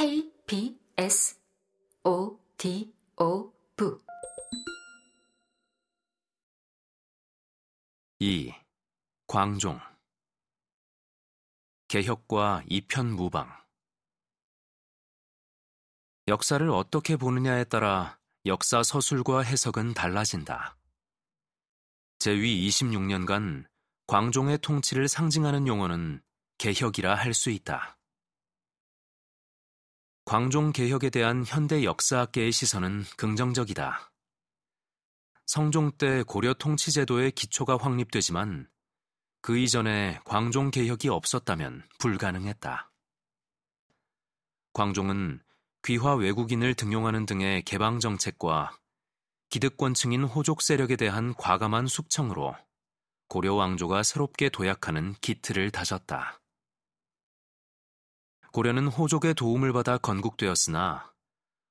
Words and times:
KBS 0.00 1.38
ODO 2.04 3.52
부 3.76 4.00
2. 8.18 8.54
광종 9.26 9.78
개혁과 11.88 12.62
이편무방 12.66 13.46
역사를 16.28 16.66
어떻게 16.70 17.16
보느냐에 17.16 17.64
따라 17.64 18.18
역사 18.46 18.82
서술과 18.82 19.42
해석은 19.42 19.92
달라진다. 19.92 20.78
제위 22.18 22.66
26년간 22.70 23.66
광종의 24.06 24.60
통치를 24.60 25.08
상징하는 25.08 25.66
용어는 25.66 26.22
개혁이라 26.56 27.16
할 27.16 27.34
수 27.34 27.50
있다. 27.50 27.99
광종 30.30 30.70
개혁에 30.70 31.10
대한 31.10 31.42
현대 31.44 31.82
역사학계의 31.82 32.52
시선은 32.52 33.02
긍정적이다. 33.16 34.12
성종 35.46 35.90
때 35.98 36.22
고려 36.22 36.54
통치 36.54 36.92
제도의 36.92 37.32
기초가 37.32 37.78
확립되지만 37.78 38.68
그 39.42 39.58
이전에 39.58 40.20
광종 40.24 40.70
개혁이 40.70 41.08
없었다면 41.08 41.82
불가능했다. 41.98 42.92
광종은 44.72 45.42
귀화 45.82 46.14
외국인을 46.14 46.74
등용하는 46.74 47.26
등의 47.26 47.64
개방 47.64 47.98
정책과 47.98 48.78
기득권층인 49.48 50.22
호족 50.22 50.62
세력에 50.62 50.94
대한 50.94 51.34
과감한 51.34 51.88
숙청으로 51.88 52.54
고려 53.26 53.54
왕조가 53.54 54.04
새롭게 54.04 54.48
도약하는 54.48 55.16
기틀을 55.22 55.72
다졌다. 55.72 56.40
고려는 58.52 58.88
호족의 58.88 59.34
도움을 59.34 59.72
받아 59.72 59.96
건국되었으나 59.96 61.12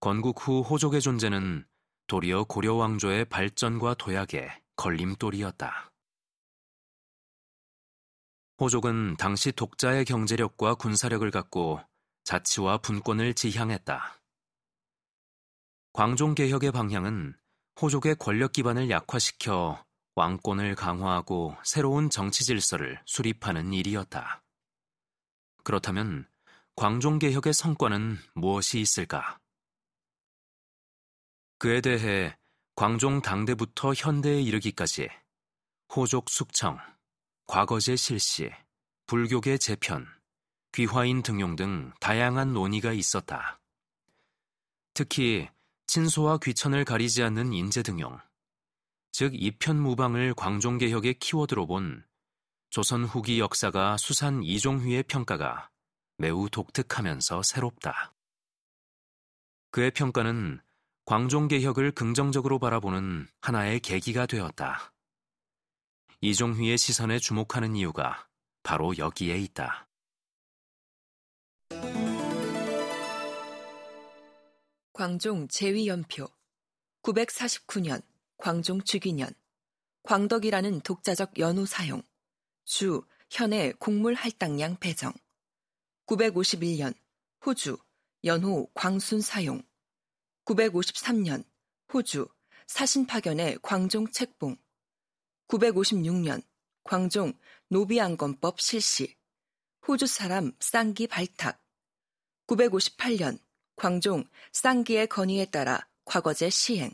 건국 0.00 0.36
후 0.40 0.60
호족의 0.60 1.00
존재는 1.00 1.64
도리어 2.08 2.44
고려 2.44 2.74
왕조의 2.74 3.26
발전과 3.26 3.94
도약에 3.94 4.50
걸림돌이었다. 4.76 5.92
호족은 8.60 9.16
당시 9.16 9.52
독자의 9.52 10.04
경제력과 10.04 10.74
군사력을 10.74 11.28
갖고 11.30 11.80
자치와 12.24 12.78
분권을 12.78 13.34
지향했다. 13.34 14.20
광종 15.92 16.34
개혁의 16.34 16.72
방향은 16.72 17.36
호족의 17.80 18.16
권력 18.16 18.52
기반을 18.52 18.90
약화시켜 18.90 19.84
왕권을 20.16 20.74
강화하고 20.74 21.56
새로운 21.62 22.10
정치 22.10 22.44
질서를 22.44 23.00
수립하는 23.06 23.72
일이었다. 23.72 24.42
그렇다면 25.62 26.28
광종개혁의 26.76 27.54
성과는 27.54 28.18
무엇이 28.34 28.80
있을까? 28.80 29.38
그에 31.58 31.80
대해 31.80 32.36
광종 32.74 33.22
당대부터 33.22 33.94
현대에 33.94 34.42
이르기까지 34.42 35.08
호족 35.94 36.28
숙청, 36.28 36.78
과거제 37.46 37.94
실시, 37.94 38.50
불교계 39.06 39.58
재편, 39.58 40.04
귀화인 40.72 41.22
등용 41.22 41.54
등 41.54 41.92
다양한 42.00 42.52
논의가 42.52 42.92
있었다. 42.92 43.60
특히 44.94 45.48
친소와 45.86 46.38
귀천을 46.38 46.84
가리지 46.84 47.22
않는 47.22 47.52
인재 47.52 47.84
등용, 47.84 48.18
즉 49.12 49.32
이편무방을 49.34 50.34
광종개혁의 50.34 51.20
키워드로 51.20 51.68
본 51.68 52.04
조선 52.70 53.04
후기 53.04 53.38
역사가 53.38 53.96
수산 53.96 54.42
이종휘의 54.42 55.04
평가가 55.04 55.70
매우 56.16 56.48
독특하면서 56.48 57.42
새롭다. 57.42 58.14
그의 59.70 59.90
평가는 59.90 60.60
광종 61.04 61.48
개혁을 61.48 61.92
긍정적으로 61.92 62.58
바라보는 62.58 63.28
하나의 63.40 63.80
계기가 63.80 64.26
되었다. 64.26 64.92
이종휘의 66.20 66.78
시선에 66.78 67.18
주목하는 67.18 67.76
이유가 67.76 68.26
바로 68.62 68.96
여기에 68.96 69.38
있다. 69.38 69.88
광종 74.94 75.48
제위연표 75.48 76.28
949년 77.02 78.00
광종 78.38 78.82
주기년 78.82 79.28
광덕이라는 80.04 80.80
독자적 80.82 81.38
연호 81.38 81.66
사용 81.66 82.02
주 82.64 83.02
현의 83.30 83.72
곡물 83.74 84.14
할당량 84.14 84.78
배정 84.78 85.12
951년 86.06 86.94
호주 87.44 87.78
연호 88.24 88.68
광순 88.74 89.20
사용. 89.20 89.62
953년 90.44 91.44
호주 91.92 92.28
사신 92.66 93.06
파견의 93.06 93.58
광종 93.62 94.10
책봉. 94.10 94.56
956년 95.48 96.42
광종 96.84 97.32
노비안검법 97.68 98.60
실시. 98.60 99.16
호주 99.88 100.06
사람 100.06 100.52
쌍기 100.60 101.06
발탁. 101.06 101.62
958년 102.48 103.38
광종 103.76 104.28
쌍기의 104.52 105.06
건의에 105.06 105.46
따라 105.46 105.88
과거제 106.04 106.50
시행. 106.50 106.92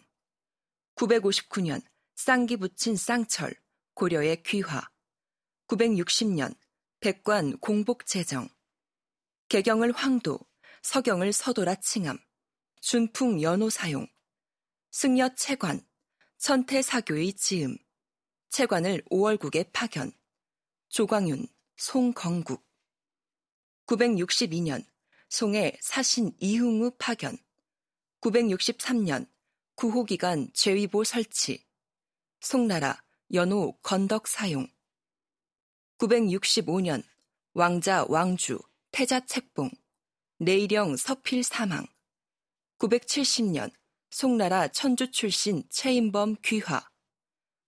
959년 0.94 1.82
쌍기 2.15 2.56
붙인 2.59 2.94
쌍철 2.94 3.54
고려의 3.94 4.43
귀화. 4.44 4.88
960년 5.66 6.54
백관 7.00 7.59
공복 7.59 8.06
제정 8.06 8.49
개경을 9.50 9.91
황도, 9.91 10.38
서경을 10.83 11.33
서도라 11.33 11.75
칭함, 11.81 12.21
준풍 12.83 13.43
연호 13.43 13.69
사용, 13.69 14.06
승려 14.93 15.34
채관, 15.34 15.84
천태 16.38 16.83
사교의 16.83 17.33
지음, 17.33 17.77
채관을 18.50 19.03
5월국에 19.11 19.72
파견, 19.72 20.12
조광윤, 20.91 21.49
송건국. 21.75 22.65
962년 23.87 24.87
송해 25.28 25.77
사신 25.81 26.32
이흥우 26.38 26.93
파견, 26.97 27.37
963년 28.21 29.28
구호기간 29.75 30.53
제위보 30.55 31.03
설치, 31.03 31.67
송나라 32.38 33.03
연호 33.34 33.77
건덕 33.82 34.28
사용, 34.28 34.69
965년 35.99 37.03
왕자 37.53 38.06
왕주 38.09 38.61
태자 38.92 39.20
책봉, 39.20 39.70
내일령 40.38 40.96
서필 40.96 41.42
사망, 41.44 41.86
970년 42.78 43.70
송나라 44.10 44.68
천주 44.68 45.10
출신 45.10 45.62
최인범 45.70 46.36
귀화, 46.42 46.82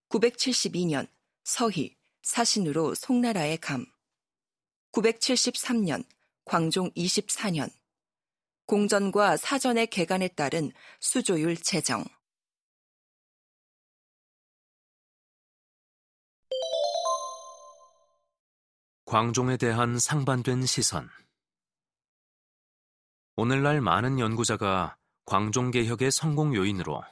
972년 0.08 1.06
서희 1.44 1.96
사신으로 2.22 2.94
송나라에 2.94 3.56
감, 3.58 3.86
973년 4.92 6.04
광종 6.44 6.90
24년 6.90 7.70
공전과 8.66 9.36
사전의 9.36 9.88
개간에 9.88 10.28
따른 10.28 10.72
수조율 11.00 11.56
제정. 11.56 12.04
광종에 19.12 19.58
대한 19.58 19.98
상반된 19.98 20.64
시선. 20.64 21.10
오늘날 23.36 23.82
많은 23.82 24.18
연구자가 24.18 24.96
광종 25.26 25.70
개혁의 25.70 26.10
성공 26.10 26.54
요인으로 26.54 27.04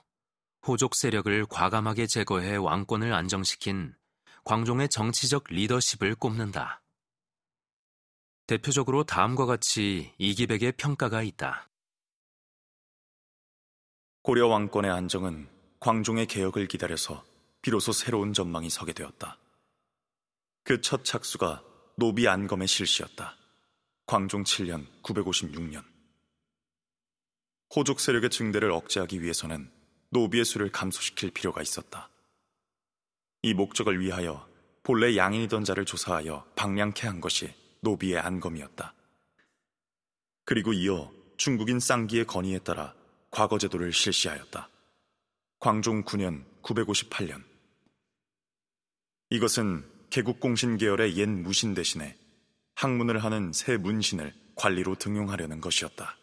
호족 0.67 0.95
세력을 0.95 1.45
과감하게 1.45 2.07
제거해 2.07 2.57
왕권을 2.57 3.13
안정시킨 3.13 3.95
광종의 4.45 4.89
정치적 4.89 5.45
리더십을 5.51 6.15
꼽는다. 6.15 6.83
대표적으로 8.47 9.05
다음과 9.05 9.45
같이 9.45 10.15
이기백의 10.17 10.73
평가가 10.79 11.23
있다. 11.23 11.69
고려 14.23 14.47
왕권의 14.47 14.91
안정은 14.91 15.51
광종의 15.81 16.29
개혁을 16.29 16.67
기다려서 16.67 17.23
비로소 17.61 17.93
새로운 17.93 18.33
전망이 18.33 18.71
서게 18.71 18.95
되었다. 18.95 19.37
그 20.65 20.81
첫 20.81 21.05
착수가 21.05 21.70
노비 22.01 22.27
안검의 22.27 22.67
실시였다. 22.67 23.37
광종 24.07 24.45
7년 24.45 24.87
956년. 25.03 25.85
호족 27.77 28.01
세력의 28.01 28.31
증대를 28.31 28.71
억제하기 28.71 29.21
위해서는 29.21 29.71
노비의 30.09 30.47
수를 30.47 30.73
감소시킬 30.73 31.31
필요가 31.31 31.61
있었다. 31.61 32.09
이 33.43 33.53
목적을 33.53 34.01
위하여 34.01 34.49
본래 34.83 35.15
양인이던 35.15 35.65
자를 35.65 35.85
조사하여 35.85 36.51
방량케 36.57 37.07
한 37.07 37.21
것이 37.21 37.53
노비의 37.81 38.19
안검이었다. 38.19 38.95
그리고 40.47 40.73
이어 40.73 41.13
중국인 41.37 41.81
쌍기의 41.81 42.27
건의에 42.27 42.61
따라 42.61 42.95
과거 43.31 43.59
제도를 43.59 43.93
실시하였다. 43.93 44.71
광종 45.59 46.05
9년 46.05 46.47
958년. 46.63 47.45
이것은 49.29 50.00
개국공신 50.11 50.77
계열의 50.77 51.17
옛 51.17 51.29
무신 51.29 51.73
대신에 51.73 52.17
학문을 52.75 53.23
하는 53.23 53.53
새 53.53 53.77
문신을 53.77 54.35
관리로 54.57 54.97
등용하려는 54.97 55.61
것이었다. 55.61 56.17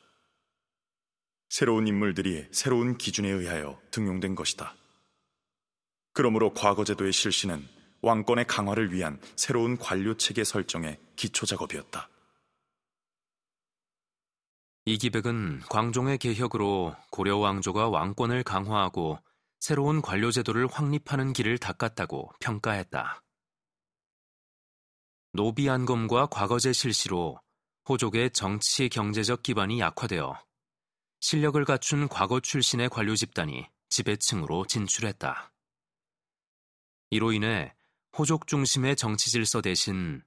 새로운 1.49 1.87
인물들이 1.87 2.45
새로운 2.51 2.97
기준에 2.97 3.29
의하여 3.29 3.79
등용된 3.91 4.35
것이다. 4.35 4.75
그러므로 6.11 6.53
과거제도의 6.53 7.13
실시는 7.13 7.65
왕권의 8.01 8.45
강화를 8.47 8.91
위한 8.91 9.21
새로운 9.35 9.77
관료 9.77 10.17
체계 10.17 10.43
설정의 10.43 10.99
기초 11.15 11.45
작업이었다. 11.45 12.09
이 14.85 14.97
기백은 14.97 15.61
광종의 15.69 16.17
개혁으로 16.17 16.95
고려 17.11 17.37
왕조가 17.37 17.89
왕권을 17.89 18.43
강화하고 18.43 19.19
새로운 19.59 20.01
관료 20.01 20.31
제도를 20.31 20.67
확립하는 20.67 21.33
길을 21.33 21.57
닦았다고 21.57 22.31
평가했다. 22.39 23.21
노비 25.37 25.69
안검과 25.69 26.25
과거제 26.25 26.73
실시로 26.73 27.39
호족의 27.87 28.31
정치 28.31 28.89
경제적 28.89 29.43
기반이 29.43 29.79
약화되어 29.79 30.35
실력을 31.19 31.63
갖춘 31.63 32.07
과거 32.07 32.39
출신의 32.39 32.89
관료 32.89 33.15
집단이 33.15 33.67
지배층으로 33.89 34.65
진출했다. 34.65 35.53
이로 37.11 37.33
인해 37.33 37.75
호족 38.17 38.47
중심의 38.47 38.95
정치 38.95 39.29
질서 39.29 39.61
대신 39.61 40.23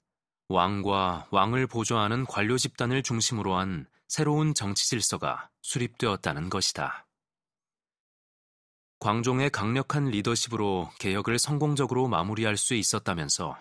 왕과 0.49 1.27
왕을 1.33 1.67
보좌하는 1.67 2.25
관료 2.25 2.57
집단을 2.57 3.03
중심으로 3.03 3.57
한 3.57 3.89
새로운 4.07 4.55
정치 4.55 4.89
질서가 4.89 5.51
수립되었다는 5.63 6.51
것이다. 6.51 7.09
광종의 9.01 9.51
강력한 9.51 10.05
리더십으로 10.07 10.89
개혁을 11.01 11.41
성공적으로 11.41 12.07
마무리할 12.07 12.57
수 12.57 12.75
있었다면서 12.75 13.61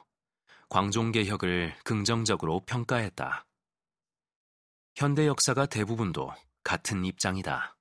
광종 0.70 1.12
개혁을 1.12 1.76
긍정적으로 1.84 2.62
평가했다. 2.68 3.44
현대 4.96 5.26
역사가 5.26 5.66
대부분도 5.66 6.32
같은 6.64 7.06
입장이다. 7.06 7.79